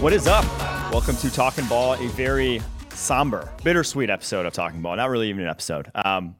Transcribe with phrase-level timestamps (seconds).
[0.00, 0.44] What is up?
[0.92, 4.94] Welcome to Talking Ball, a very somber, bittersweet episode of Talking Ball.
[4.94, 5.90] Not really even an episode.
[5.92, 6.36] Um,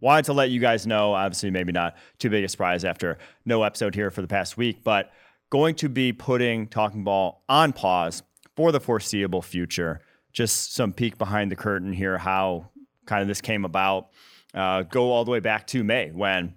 [0.00, 3.64] wanted to let you guys know, obviously, maybe not too big a surprise after no
[3.64, 5.10] episode here for the past week, but
[5.50, 8.22] going to be putting Talking Ball on pause
[8.54, 10.00] for the foreseeable future.
[10.32, 12.70] Just some peek behind the curtain here, how
[13.06, 14.10] kind of this came about.
[14.54, 16.54] Uh, go all the way back to May when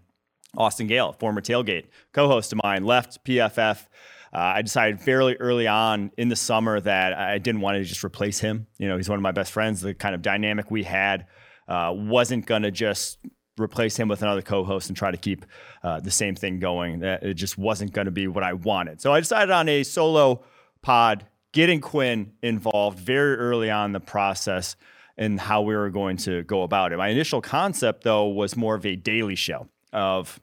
[0.55, 3.87] Austin Gayle, former tailgate co host of mine, left PFF
[4.33, 8.03] uh, I decided fairly early on in the summer that I didn't want to just
[8.03, 8.67] replace him.
[8.77, 9.81] You know, he's one of my best friends.
[9.81, 11.27] The kind of dynamic we had
[11.67, 13.19] uh, wasn't going to just
[13.59, 15.45] replace him with another co-host and try to keep
[15.83, 16.99] uh, the same thing going.
[16.99, 19.01] That it just wasn't going to be what I wanted.
[19.01, 20.43] So I decided on a solo
[20.81, 24.75] pod, getting Quinn involved very early on the process
[25.17, 26.97] and how we were going to go about it.
[26.97, 30.39] My initial concept, though, was more of a daily show of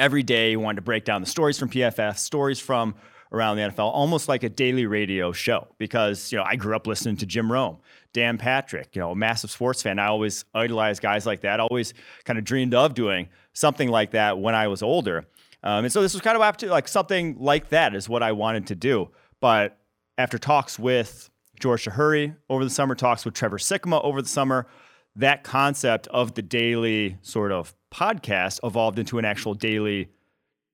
[0.00, 2.94] every day wanted to break down the stories from PFF, stories from
[3.32, 5.68] around the NFL, almost like a daily radio show.
[5.78, 7.78] Because you know, I grew up listening to Jim Rome,
[8.12, 9.98] Dan Patrick, you know, a massive sports fan.
[9.98, 11.60] I always idolized guys like that.
[11.60, 15.26] Always kind of dreamed of doing something like that when I was older.
[15.62, 18.66] Um, and so this was kind of like something like that is what I wanted
[18.68, 19.10] to do.
[19.40, 19.78] But
[20.16, 24.66] after talks with George Chahrouri over the summer, talks with Trevor Sikkema over the summer,
[25.16, 30.08] that concept of the daily sort of podcast evolved into an actual daily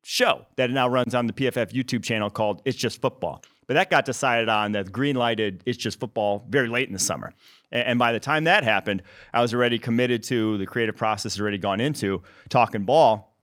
[0.05, 3.43] show that now runs on the PFF YouTube channel called It's Just Football.
[3.67, 6.99] But that got decided on that green lighted It's Just Football very late in the
[6.99, 7.33] summer.
[7.73, 9.03] And by the time that happened,
[9.35, 13.37] I was already committed to the creative process, had already gone into talking ball.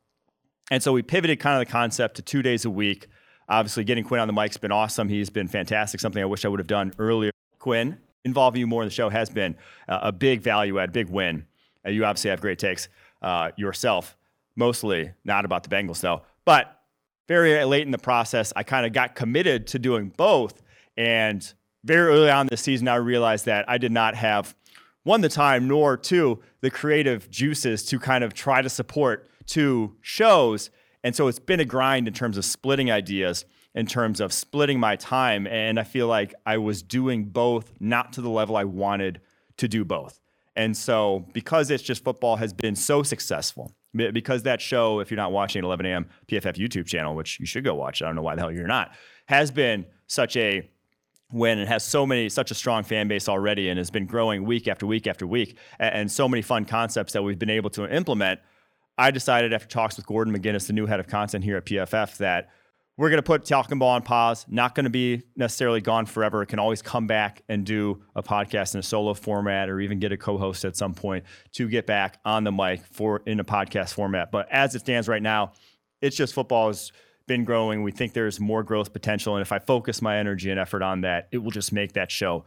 [0.71, 3.07] And so we pivoted kind of the concept to two days a week.
[3.49, 5.09] Obviously, getting Quinn on the mic's been awesome.
[5.09, 7.31] He's been fantastic, something I wish I would have done earlier.
[7.59, 9.55] Quinn, involving you more in the show has been
[9.87, 11.45] a big value add, big win.
[11.85, 12.87] You obviously have great takes
[13.21, 14.17] uh, yourself,
[14.55, 16.21] mostly not about the Bengals though.
[16.45, 16.79] But
[17.27, 20.61] very late in the process, I kind of got committed to doing both.
[20.97, 21.53] And
[21.83, 24.55] very early on this season, I realized that I did not have
[25.03, 29.95] one, the time, nor two, the creative juices to kind of try to support two
[30.01, 30.69] shows.
[31.03, 33.43] And so it's been a grind in terms of splitting ideas,
[33.75, 35.47] in terms of splitting my time.
[35.47, 39.21] And I feel like I was doing both, not to the level I wanted
[39.57, 40.19] to do both.
[40.55, 45.17] And so, because it's just football has been so successful, because that show, if you're
[45.17, 46.05] not watching at 11 a.m.
[46.27, 48.67] PFF YouTube channel, which you should go watch, I don't know why the hell you're
[48.67, 48.91] not,
[49.25, 50.69] has been such a
[51.31, 54.43] win and has so many, such a strong fan base already and has been growing
[54.43, 57.91] week after week after week, and, so many fun concepts that we've been able to
[57.91, 58.39] implement.
[58.97, 62.17] I decided after talks with Gordon McGuinness, the new head of content here at PFF,
[62.17, 62.49] that
[62.95, 64.45] we're going to put Talking Ball on pause.
[64.47, 66.43] Not going to be necessarily gone forever.
[66.43, 69.99] It can always come back and do a podcast in a solo format, or even
[69.99, 73.43] get a co-host at some point to get back on the mic for in a
[73.43, 74.31] podcast format.
[74.31, 75.53] But as it stands right now,
[76.01, 76.91] it's just football has
[77.25, 77.81] been growing.
[77.81, 81.01] We think there's more growth potential, and if I focus my energy and effort on
[81.01, 82.45] that, it will just make that show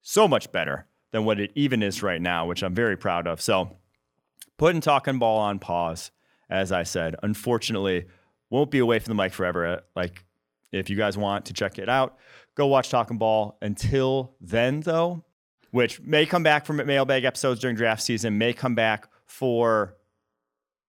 [0.00, 3.40] so much better than what it even is right now, which I'm very proud of.
[3.40, 3.76] So,
[4.58, 6.12] putting Talking Ball on pause,
[6.48, 8.06] as I said, unfortunately
[8.52, 9.66] won't be away from the mic forever.
[9.66, 10.24] Uh, like,
[10.70, 12.18] if you guys want to check it out,
[12.54, 13.56] go watch Talking Ball.
[13.62, 15.24] Until then, though,
[15.70, 19.96] which may come back from mailbag episodes during draft season, may come back for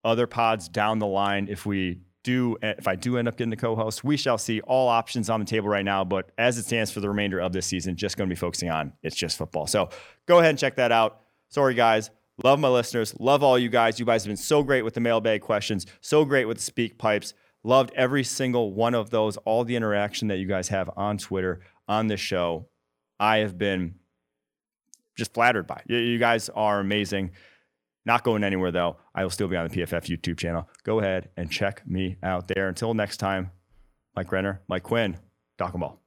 [0.03, 3.49] other pods down the line if we do eh, if I do end up getting
[3.49, 4.03] the co-host.
[4.03, 6.99] We shall see all options on the table right now, but as it stands for
[6.99, 9.67] the remainder of this season, just going to be focusing on it's just football.
[9.67, 9.89] So
[10.25, 11.21] go ahead and check that out.
[11.47, 12.09] Sorry guys,
[12.43, 13.99] love my listeners, love all you guys.
[13.99, 16.97] You guys have been so great with the mailbag questions, so great with the speak
[16.97, 17.33] pipes.
[17.63, 21.61] Loved every single one of those, all the interaction that you guys have on Twitter,
[21.87, 22.67] on this show.
[23.19, 23.95] I have been
[25.15, 25.81] just flattered by.
[25.87, 27.31] You guys are amazing.
[28.05, 28.97] Not going anywhere though.
[29.15, 30.67] I will still be on the PFF YouTube channel.
[30.83, 32.67] Go ahead and check me out there.
[32.67, 33.51] Until next time,
[34.15, 35.17] Mike Renner, Mike Quinn,
[35.57, 36.02] Doc Ball.